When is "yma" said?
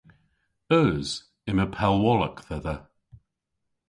1.49-1.65